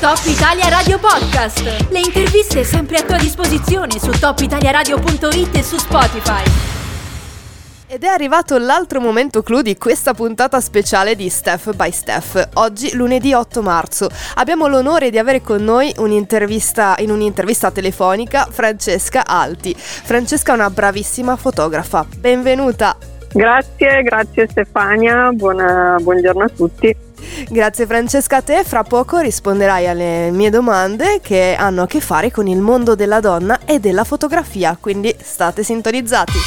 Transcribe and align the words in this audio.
Top 0.00 0.20
Italia 0.26 0.68
Radio 0.68 0.96
Podcast. 1.00 1.88
Le 1.90 1.98
interviste 1.98 2.62
sempre 2.62 2.98
a 2.98 3.02
tua 3.02 3.16
disposizione 3.16 3.98
su 3.98 4.12
topitaliaradio.it 4.12 5.56
e 5.56 5.62
su 5.64 5.76
Spotify. 5.76 6.44
Ed 7.88 8.04
è 8.04 8.06
arrivato 8.06 8.58
l'altro 8.58 9.00
momento 9.00 9.42
clou 9.42 9.60
di 9.60 9.76
questa 9.76 10.14
puntata 10.14 10.60
speciale 10.60 11.16
di 11.16 11.28
Steph 11.28 11.74
by 11.74 11.90
Steph. 11.90 12.48
Oggi, 12.54 12.94
lunedì 12.94 13.32
8 13.32 13.60
marzo, 13.60 14.08
abbiamo 14.36 14.68
l'onore 14.68 15.10
di 15.10 15.18
avere 15.18 15.40
con 15.40 15.64
noi 15.64 15.92
un'intervista, 15.98 16.94
in 16.98 17.10
un'intervista 17.10 17.72
telefonica 17.72 18.46
Francesca 18.48 19.26
Alti. 19.26 19.74
Francesca 19.76 20.52
è 20.52 20.54
una 20.54 20.70
bravissima 20.70 21.34
fotografa. 21.34 22.06
Benvenuta! 22.16 22.96
Grazie, 23.32 24.02
grazie 24.02 24.46
Stefania, 24.48 25.30
Buona, 25.32 25.96
buongiorno 26.00 26.44
a 26.44 26.48
tutti. 26.48 27.06
Grazie 27.48 27.86
Francesca 27.86 28.36
a 28.36 28.42
te, 28.42 28.64
fra 28.64 28.82
poco 28.82 29.18
risponderai 29.18 29.86
alle 29.86 30.30
mie 30.30 30.50
domande 30.50 31.20
che 31.22 31.56
hanno 31.58 31.82
a 31.82 31.86
che 31.86 32.00
fare 32.00 32.30
con 32.30 32.46
il 32.46 32.60
mondo 32.60 32.94
della 32.94 33.20
donna 33.20 33.60
e 33.64 33.78
della 33.78 34.04
fotografia, 34.04 34.76
quindi 34.80 35.14
state 35.20 35.62
sintonizzati. 35.62 36.38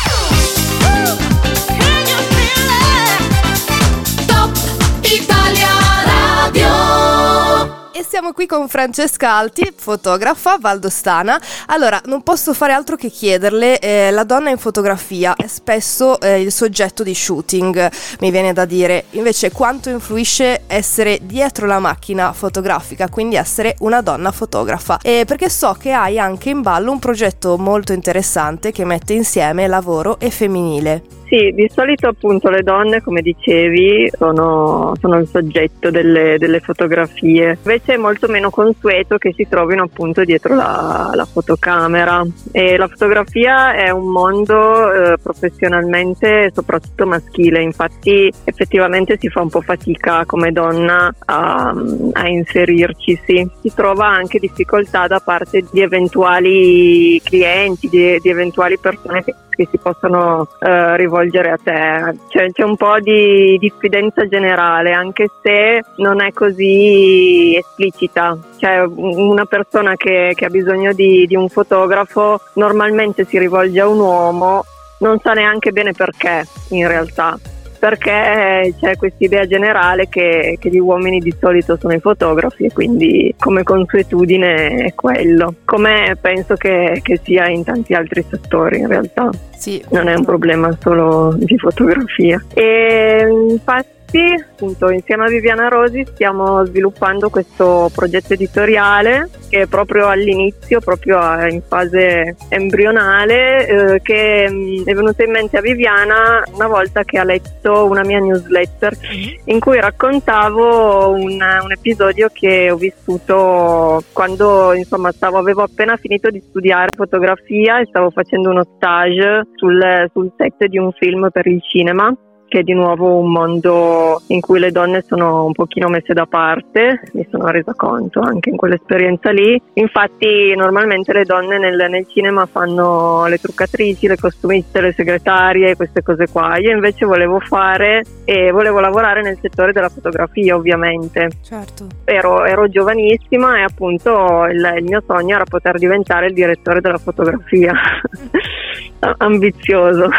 Italia 5.04 5.68
Radio. 6.06 7.81
E 8.02 8.04
siamo 8.04 8.34
qui 8.34 8.48
con 8.48 8.68
Francesca 8.68 9.36
Alti, 9.36 9.72
fotografa 9.78 10.58
valdostana. 10.60 11.40
Allora, 11.68 12.02
non 12.06 12.24
posso 12.24 12.52
fare 12.52 12.74
altro 12.74 12.96
che 12.96 13.12
chiederle, 13.12 13.78
eh, 13.78 14.10
la 14.10 14.24
donna 14.24 14.50
in 14.50 14.58
fotografia 14.58 15.36
è 15.36 15.46
spesso 15.46 16.20
eh, 16.20 16.42
il 16.42 16.52
soggetto 16.52 17.04
di 17.04 17.14
shooting, 17.14 17.92
mi 18.22 18.32
viene 18.32 18.54
da 18.54 18.66
dire, 18.66 19.06
invece 19.12 19.52
quanto 19.52 19.92
influisce 19.92 20.64
essere 20.66 21.20
dietro 21.22 21.68
la 21.68 21.78
macchina 21.78 22.34
fotografica, 22.34 23.08
quindi 23.08 23.36
essere 23.36 23.76
una 23.82 24.02
donna 24.02 24.32
fotografa? 24.32 24.98
E 25.04 25.26
perché 25.28 25.48
so 25.48 25.74
che 25.74 25.92
hai 25.92 26.18
anche 26.18 26.50
in 26.50 26.64
ballo 26.64 26.92
un 26.92 26.98
progetto 26.98 27.56
molto 27.60 27.94
interessante 27.94 28.72
che 28.72 28.84
mette 28.84 29.14
insieme 29.14 29.68
lavoro 29.68 30.20
e 30.20 30.32
femminile. 30.32 31.21
Sì, 31.32 31.54
di 31.54 31.72
solito 31.74 32.10
appunto 32.10 32.50
le 32.50 32.62
donne, 32.62 33.02
come 33.02 33.22
dicevi, 33.22 34.12
sono, 34.18 34.92
sono 35.00 35.18
il 35.18 35.30
soggetto 35.30 35.90
delle, 35.90 36.36
delle, 36.38 36.60
fotografie. 36.60 37.58
Invece 37.64 37.94
è 37.94 37.98
molto 37.98 38.28
meno 38.28 38.50
consueto 38.50 39.18
che 39.18 39.32
si 39.34 39.48
trovino 39.48 39.84
appunto 39.84 40.26
dietro 40.26 40.56
la, 40.56 41.12
la 41.14 41.24
fotocamera. 41.24 42.22
E 42.52 42.76
la 42.76 42.90
fotografia 42.90 43.74
è 43.76 43.92
un 43.92 44.12
mondo 44.12 44.92
eh, 44.92 45.18
professionalmente 45.24 46.52
soprattutto 46.54 47.06
maschile, 47.06 47.62
infatti 47.62 48.30
effettivamente 48.44 49.18
si 49.18 49.30
fa 49.30 49.40
un 49.40 49.50
po' 49.50 49.62
fatica 49.62 50.26
come 50.26 50.52
donna 50.52 51.16
a, 51.28 51.74
a 52.12 52.28
inserirci. 52.28 53.18
Sì. 53.26 53.50
Si 53.62 53.72
trova 53.74 54.06
anche 54.06 54.38
difficoltà 54.38 55.08
da 55.08 55.22
parte 55.22 55.64
di 55.72 55.80
eventuali 55.80 57.22
clienti, 57.24 57.88
di, 57.88 58.20
di 58.20 58.30
eventuali 58.30 58.78
persone 58.78 59.24
che 59.24 59.34
che 59.56 59.68
si 59.70 59.78
possono 59.78 60.48
eh, 60.60 60.98
rivolgere 60.98 61.52
a 61.52 61.60
te. 61.62 62.18
Cioè, 62.28 62.52
c'è 62.52 62.64
un 62.64 62.76
po' 62.76 63.00
di 63.00 63.58
diffidenza 63.60 64.28
generale, 64.28 64.94
anche 64.94 65.30
se 65.42 65.82
non 65.98 66.22
è 66.22 66.32
così 66.34 67.56
esplicita. 67.56 68.38
Cioè, 68.58 68.80
una 68.80 69.46
persona 69.46 69.96
che, 69.96 70.34
che 70.36 70.46
ha 70.46 70.50
bisogno 70.50 70.94
di, 70.94 71.26
di 71.28 71.36
un 71.36 71.50
fotografo 71.50 72.40
normalmente 72.54 73.26
si 73.26 73.38
rivolge 73.38 73.80
a 73.80 73.88
un 73.88 74.00
uomo, 74.00 74.64
non 75.00 75.20
sa 75.20 75.34
neanche 75.34 75.72
bene 75.72 75.94
perché 75.94 76.46
in 76.70 76.88
realtà 76.88 77.38
perché 77.82 78.76
c'è 78.80 78.96
questa 78.96 79.26
idea 79.26 79.48
generale 79.48 80.08
che, 80.08 80.56
che, 80.60 80.70
gli 80.70 80.78
uomini 80.78 81.18
di 81.18 81.34
solito 81.40 81.78
sono 81.80 81.96
i 81.96 82.00
fotografi 82.00 82.66
e 82.66 82.72
quindi 82.72 83.34
come 83.40 83.64
consuetudine 83.64 84.84
è 84.84 84.94
quello, 84.94 85.56
come 85.66 86.16
penso 86.22 86.54
che, 86.54 87.00
che 87.02 87.20
sia 87.24 87.48
in 87.48 87.64
tanti 87.64 87.96
altri 87.96 88.24
settori 88.30 88.78
in 88.78 88.88
realtà. 88.88 89.32
Sì. 89.58 89.84
Non 89.90 90.10
è 90.10 90.14
un 90.14 90.24
problema 90.24 90.78
solo 90.80 91.34
di 91.36 91.58
fotografia. 91.58 92.40
E 92.54 93.26
infatti 93.50 94.01
ragazzi, 94.12 94.44
appunto 94.50 94.90
insieme 94.90 95.26
a 95.26 95.30
Viviana 95.30 95.68
Rosi 95.68 96.06
stiamo 96.06 96.66
sviluppando 96.66 97.30
questo 97.30 97.90
progetto 97.94 98.34
editoriale 98.34 99.30
che 99.50 99.62
è 99.62 99.68
proprio 99.68 100.08
all'inizio, 100.08 100.80
proprio 100.80 101.20
in 101.48 101.62
fase 101.62 102.36
embrionale, 102.50 103.68
eh, 103.68 104.02
che 104.02 104.50
mh, 104.50 104.84
è 104.86 104.94
venuto 104.94 105.24
in 105.24 105.32
mente 105.32 105.58
a 105.58 105.62
Viviana 105.62 106.44
una 106.54 106.68
volta 106.68 107.04
che 107.04 107.18
ha 107.18 107.24
letto 107.24 107.86
una 107.86 108.04
mia 108.04 108.20
newsletter 108.20 108.98
in 109.46 109.60
cui 109.60 109.80
raccontavo 109.80 111.12
un, 111.12 111.40
un 111.64 111.72
episodio 111.72 112.30
che 112.32 112.72
ho 112.72 112.78
vissuto 112.78 114.04
quando 114.14 114.74
insomma 114.74 115.12
stavo, 115.12 115.38
avevo 115.38 115.64
appena 115.64 115.98
finito 115.98 116.30
di 116.30 116.42
studiare 116.48 116.90
fotografia 116.96 117.80
e 117.80 117.86
stavo 117.88 118.10
facendo 118.10 118.50
uno 118.50 118.64
stage 118.76 119.48
sul, 119.56 120.10
sul 120.14 120.32
set 120.38 120.66
di 120.66 120.78
un 120.78 120.92
film 120.94 121.30
per 121.32 121.48
il 121.48 121.62
cinema 121.62 122.14
che 122.52 122.60
è 122.60 122.64
di 122.64 122.74
nuovo 122.74 123.16
un 123.16 123.32
mondo 123.32 124.22
in 124.28 124.42
cui 124.42 124.60
le 124.60 124.72
donne 124.72 125.06
sono 125.08 125.46
un 125.46 125.54
pochino 125.54 125.88
messe 125.88 126.14
da 126.14 126.26
parte, 126.26 127.00
mi 127.14 127.26
sono 127.32 127.48
resa 127.48 127.74
conto 127.74 128.20
anche 128.20 128.50
in 128.50 128.58
quell'esperienza 128.58 129.32
lì. 129.32 129.60
Infatti 129.76 130.54
normalmente 130.54 131.14
le 131.14 131.24
donne 131.24 131.58
nel, 131.58 131.88
nel 131.90 132.06
cinema 132.10 132.46
fanno 132.46 133.26
le 133.28 133.38
truccatrici, 133.38 134.06
le 134.06 134.18
costumiste, 134.18 134.82
le 134.82 134.92
segretarie, 134.92 135.78
queste 135.78 136.04
cose 136.04 136.28
qua. 136.28 136.58
Io 136.58 136.72
invece 136.72 137.06
volevo 137.06 137.40
fare 137.40 138.04
e 138.26 138.52
volevo 138.52 138.82
lavorare 138.82 139.22
nel 139.22 139.38
settore 139.40 139.72
della 139.72 139.88
fotografia 139.88 140.54
ovviamente. 140.54 141.30
Certo. 141.42 141.88
Ero, 142.04 142.44
ero 142.44 142.68
giovanissima 142.68 143.60
e 143.60 143.62
appunto 143.62 144.46
il, 144.52 144.74
il 144.78 144.84
mio 144.84 145.02
sogno 145.08 145.36
era 145.36 145.46
poter 145.46 145.78
diventare 145.78 146.28
il 146.28 146.34
direttore 146.34 146.82
della 146.82 146.98
fotografia. 146.98 147.72
ambizioso. 149.20 150.10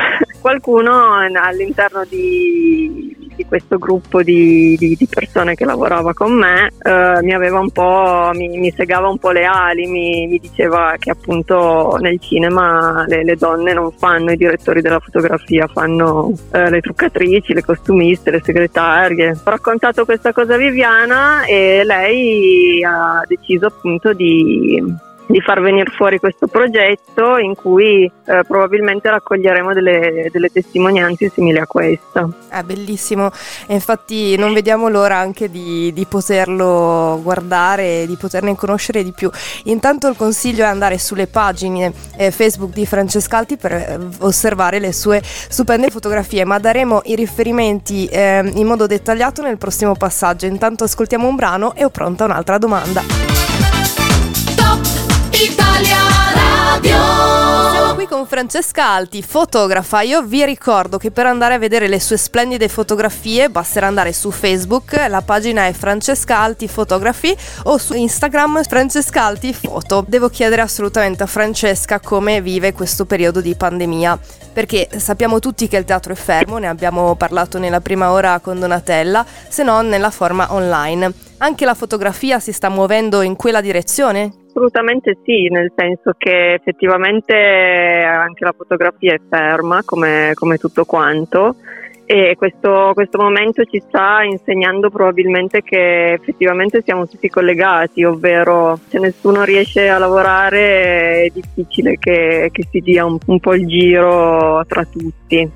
Qualcuno 0.43 1.15
all'interno 1.19 2.05
di, 2.05 3.31
di 3.37 3.45
questo 3.45 3.79
gruppo 3.79 4.23
di, 4.25 4.77
di, 4.77 4.97
di, 4.97 5.07
persone 5.07 5.55
che 5.55 5.65
lavorava 5.65 6.13
con 6.13 6.33
me 6.33 6.73
eh, 6.83 7.23
mi 7.23 7.33
aveva 7.33 7.61
un 7.61 7.71
po', 7.71 8.33
mi, 8.35 8.49
mi, 8.49 8.73
segava 8.73 9.09
un 9.09 9.19
po' 9.19 9.31
le 9.31 9.45
ali, 9.45 9.87
mi, 9.87 10.27
mi 10.27 10.39
diceva 10.41 10.97
che 10.99 11.11
appunto 11.11 11.97
nel 12.01 12.19
cinema 12.19 13.05
le, 13.07 13.23
le, 13.23 13.37
donne 13.37 13.73
non 13.73 13.93
fanno 13.93 14.33
i 14.33 14.37
direttori 14.37 14.81
della 14.81 14.99
fotografia, 14.99 15.69
fanno 15.69 16.33
eh, 16.51 16.71
le 16.71 16.81
truccatrici, 16.81 17.55
le 17.55 17.63
costumiste, 17.63 18.33
le 18.33 18.43
segretarie. 18.43 19.31
Ho 19.31 19.51
raccontato 19.51 20.05
questa 20.05 20.33
cosa 20.33 20.55
a 20.55 20.59
Viviana 20.59 21.45
e 21.45 21.83
lei 21.85 22.83
ha 22.83 23.23
deciso 23.29 23.67
appunto 23.67 24.13
di 24.13 25.11
di 25.27 25.41
far 25.41 25.61
venire 25.61 25.91
fuori 25.91 26.19
questo 26.19 26.47
progetto 26.47 27.37
in 27.39 27.55
cui 27.55 28.05
eh, 28.05 28.45
probabilmente 28.47 29.09
raccoglieremo 29.09 29.73
delle, 29.73 30.29
delle, 30.31 30.49
testimonianze 30.49 31.31
simili 31.31 31.59
a 31.59 31.67
questa. 31.67 32.29
È 32.49 32.63
bellissimo 32.63 33.31
e 33.67 33.75
infatti 33.75 34.37
non 34.37 34.53
vediamo 34.53 34.89
l'ora 34.89 35.17
anche 35.17 35.51
di, 35.51 35.93
di 35.93 36.07
poterlo 36.07 37.21
guardare, 37.23 38.05
di 38.07 38.17
poterne 38.17 38.55
conoscere 38.55 39.03
di 39.03 39.13
più. 39.13 39.31
Intanto 39.65 40.09
il 40.09 40.17
consiglio 40.17 40.65
è 40.65 40.69
andare 40.69 40.99
sulle 40.99 41.27
pagine 41.27 41.93
eh, 42.17 42.31
Facebook 42.31 42.73
di 42.73 42.87
Francescalti 42.87 43.57
per 43.57 43.73
eh, 43.73 43.99
osservare 44.21 44.79
le 44.79 44.93
sue 44.93 45.21
stupende 45.23 45.91
fotografie, 45.91 46.45
ma 46.45 46.59
daremo 46.59 47.03
i 47.05 47.15
riferimenti 47.15 48.07
eh, 48.07 48.51
in 48.55 48.67
modo 48.67 48.87
dettagliato 48.87 49.43
nel 49.43 49.59
prossimo 49.59 49.95
passaggio. 49.95 50.47
Intanto 50.47 50.85
ascoltiamo 50.85 51.27
un 51.27 51.37
brano 51.37 51.75
e 51.75 51.85
ho 51.85 51.91
pronta 51.91 52.25
un'altra 52.25 52.59
domanda. 52.59 53.52
Italia 55.33 55.97
Radio. 56.35 57.71
Siamo 57.71 57.95
qui 57.95 58.07
con 58.07 58.27
Francesca 58.27 58.89
Alti, 58.89 59.23
fotografa. 59.23 60.03
Io 60.03 60.23
vi 60.23 60.45
ricordo 60.45 60.99
che 60.99 61.11
per 61.11 61.25
andare 61.25 61.55
a 61.55 61.59
vedere 61.59 61.89
le 61.89 62.01
sue 62.01 62.19
splendide 62.19 62.69
fotografie 62.69 63.49
basterà 63.49 63.87
andare 63.87 64.13
su 64.13 64.31
Facebook, 64.31 64.93
la 65.09 65.23
pagina 65.23 65.67
è 65.67 65.73
Francesca 65.73 66.39
Alti 66.39 66.69
Fotografi 66.69 67.35
o 67.65 67.79
su 67.79 67.95
Instagram 67.95 68.63
Francesca 68.65 69.25
Alti 69.25 69.55
Foto. 69.55 70.05
Devo 70.07 70.29
chiedere 70.29 70.61
assolutamente 70.61 71.23
a 71.23 71.27
Francesca 71.27 71.99
come 71.99 72.43
vive 72.43 72.75
questo 72.75 73.07
periodo 73.07 73.41
di 73.41 73.55
pandemia 73.55 74.19
perché 74.53 74.89
sappiamo 74.97 75.39
tutti 75.39 75.67
che 75.67 75.79
il 75.79 75.85
teatro 75.85 76.13
è 76.13 76.17
fermo, 76.17 76.59
ne 76.59 76.69
abbiamo 76.69 77.15
parlato 77.17 77.59
nella 77.59 77.81
prima 77.81 78.13
ora 78.13 78.39
con 78.41 78.61
Donatella, 78.61 79.25
se 79.49 79.63
non 79.63 79.89
nella 79.89 80.11
forma 80.11 80.53
online. 80.53 81.11
Anche 81.39 81.65
la 81.65 81.75
fotografia 81.75 82.39
si 82.39 82.53
sta 82.53 82.69
muovendo 82.69 83.23
in 83.23 83.35
quella 83.35 83.63
direzione? 83.63 84.42
Assolutamente 84.55 85.17
sì, 85.25 85.49
nel 85.49 85.73
senso 85.75 86.13
che 86.19 86.53
effettivamente 86.53 87.33
anche 87.35 88.45
la 88.45 88.53
fotografia 88.55 89.15
è 89.15 89.21
ferma 89.27 89.81
come, 89.83 90.33
come 90.35 90.59
tutto 90.59 90.85
quanto 90.85 91.57
e 92.13 92.35
questo, 92.37 92.91
questo, 92.93 93.17
momento 93.17 93.65
ci 93.65 93.83
sta 93.89 94.23
insegnando 94.23 94.91
probabilmente 94.91 95.63
che 95.63 96.13
effettivamente 96.13 96.83
siamo 96.83 97.09
tutti 97.09 97.31
collegati, 97.31 98.05
ovvero 98.05 98.79
se 98.89 98.99
nessuno 98.99 99.45
riesce 99.45 99.89
a 99.89 99.97
lavorare 99.97 101.25
è 101.25 101.31
difficile 101.33 101.97
che, 101.99 102.51
che 102.53 102.67
si 102.71 102.81
dia 102.81 103.07
un, 103.07 103.17
un, 103.25 103.41
po' 103.41 103.55
il 103.55 103.67
giro 103.67 104.63
tra 104.67 104.85
tutti. 104.85 105.51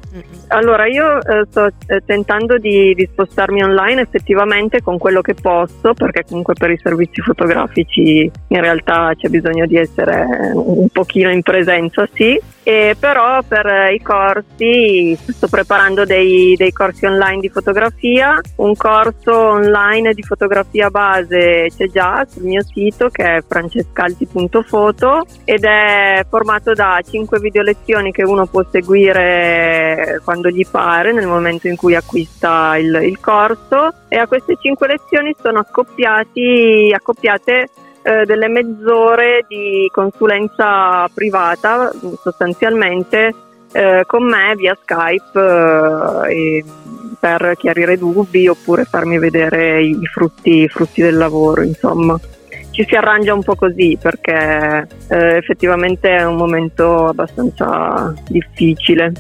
Allora 0.49 0.87
io 0.87 1.21
eh, 1.21 1.45
sto 1.51 1.67
eh, 1.89 2.03
tentando 2.07 2.57
di, 2.57 2.95
di, 2.95 3.07
spostarmi 3.13 3.63
online 3.63 4.01
effettivamente 4.01 4.81
con 4.81 4.97
quello 4.97 5.21
che 5.21 5.35
posso, 5.35 5.93
perché 5.93 6.25
comunque 6.27 6.55
per 6.55 6.71
i 6.71 6.81
servizi 6.83 7.21
fotografici 7.21 8.31
in 8.49 8.61
realtà 8.63 9.13
c'è 9.15 9.29
bisogno 9.29 9.67
di 9.67 9.77
essere 9.77 10.53
un 10.55 10.89
pochino 10.89 11.31
in 11.31 11.43
presenza, 11.43 12.09
sì, 12.15 12.41
e 12.63 12.97
però 12.99 13.43
per 13.47 13.93
i 13.93 14.01
corsi 14.03 15.17
sto 15.17 15.47
preparando 15.49 16.05
dei, 16.05 16.46
dei, 16.55 16.73
corsi 16.73 17.07
online 17.07 17.41
di 17.41 17.49
fotografia, 17.49 18.39
un 18.57 18.77
corso 18.77 19.35
online 19.35 20.13
di 20.13 20.23
fotografia 20.23 20.91
base 20.91 21.71
c'è 21.77 21.89
già 21.89 22.27
sul 22.29 22.45
mio 22.45 22.63
sito 22.63 23.09
che 23.09 23.37
è 23.37 23.45
francescalti.foto 23.47 25.25
ed 25.45 25.65
è 25.65 26.25
formato 26.29 26.75
da 26.75 27.01
5 27.03 27.41
video 27.41 27.63
lezioni 27.63 28.13
che 28.13 28.23
uno 28.23 28.47
può 28.47 28.65
seguire 28.71 30.21
quando 30.25 30.51
gli 30.51 30.67
pare 30.71 31.13
nel 31.13 31.27
momento 31.27 31.69
in 31.69 31.77
cui 31.77 31.95
acquista 31.95 32.77
il, 32.77 33.01
il 33.03 33.19
corso. 33.21 33.93
E 34.09 34.17
a 34.17 34.27
queste 34.27 34.57
5 34.61 34.87
lezioni 34.87 35.35
sono 35.41 35.61
accoppiate 35.61 37.71
eh, 38.03 38.25
delle 38.25 38.49
mezz'ore 38.49 39.45
di 39.49 39.89
consulenza 39.93 41.09
privata 41.13 41.91
sostanzialmente 42.23 43.35
eh, 43.73 44.05
con 44.07 44.25
me 44.25 44.55
via 44.57 44.77
Skype 44.81 46.29
eh, 46.29 46.65
per 47.19 47.55
chiarire 47.57 47.99
dubbi 47.99 48.49
oppure 48.49 48.85
farmi 48.85 49.19
vedere 49.19 49.83
i 49.83 50.07
frutti, 50.13 50.63
i 50.63 50.69
frutti 50.69 51.03
del 51.03 51.17
lavoro 51.17 51.63
insomma. 51.63 52.19
Ci 52.71 52.85
si 52.87 52.95
arrangia 52.95 53.33
un 53.33 53.43
po' 53.43 53.55
così 53.55 53.97
perché 54.01 54.87
eh, 55.09 55.37
effettivamente 55.37 56.15
è 56.15 56.25
un 56.25 56.37
momento 56.37 57.07
abbastanza 57.07 58.13
difficile 58.29 59.13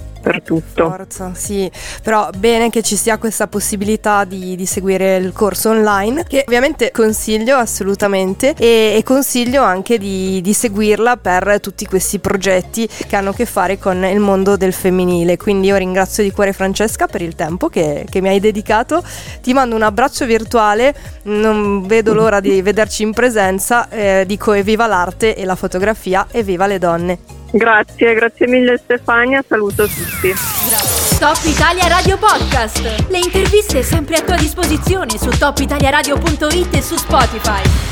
tutto. 0.43 0.89
Forza, 0.89 1.33
sì, 1.35 1.71
però 2.03 2.29
bene 2.37 2.71
che 2.71 2.83
ci 2.83 2.97
sia 2.97 3.19
questa 3.19 3.47
possibilità 3.47 4.25
di, 4.25 4.57
di 4.57 4.67
seguire 4.67 5.17
il 5.17 5.33
corso 5.33 5.71
online, 5.71 6.25
che 6.25 6.45
ovviamente 6.47 6.91
consiglio 6.91 7.57
assolutamente 7.57 8.55
e, 8.57 8.95
e 8.97 9.03
consiglio 9.05 9.63
anche 9.63 9.99
di, 9.99 10.41
di, 10.41 10.53
seguirla 10.53 11.17
per 11.17 11.59
tutti 11.61 11.87
questi 11.87 12.19
progetti 12.19 12.87
che 12.87 13.17
hanno 13.17 13.31
a 13.31 13.35
che 13.35 13.47
fare 13.47 13.79
con 13.79 14.05
il 14.05 14.21
mondo 14.21 14.57
del 14.57 14.73
femminile. 14.73 15.37
Quindi 15.37 15.69
io 15.69 15.77
ringrazio 15.77 16.23
di 16.23 16.31
cuore 16.31 16.53
Francesca 16.53 17.07
per 17.07 17.23
il 17.23 17.35
tempo 17.35 17.69
che, 17.69 18.07
che 18.09 18.21
mi 18.21 18.29
hai 18.29 18.41
dedicato, 18.41 19.03
ti 19.43 19.53
mando 19.53 19.75
un 19.75 19.83
abbraccio 19.83 20.25
virtuale, 20.25 20.95
non 21.25 21.87
vedo 21.87 22.15
l'ora 22.15 22.41
di 22.41 22.63
vederci 22.63 23.03
in 23.03 23.13
presenza, 23.13 23.89
eh, 23.89 24.25
dico 24.27 24.53
evviva 24.53 24.87
l'arte 24.87 25.35
e 25.35 25.45
la 25.45 25.55
fotografia, 25.55 26.27
evviva 26.31 26.67
le 26.67 26.79
donne. 26.79 27.19
Grazie, 27.51 28.15
grazie 28.15 28.47
mille 28.47 28.77
Stefania, 28.77 29.43
saluto 29.47 29.87
tutti. 29.87 30.35
Top 31.19 31.39
Italia 31.45 31.87
Radio 31.89 32.19
Podcast. 32.19 33.09
Le 33.09 33.19
interviste 33.19 33.83
sempre 33.83 34.17
a 34.17 34.23
tua 34.23 34.37
disposizione 34.37 35.17
su 35.19 35.31
topitaliaradio.it 35.31 36.75
e 36.75 36.83
su 36.83 36.97
Spotify. 36.97 37.86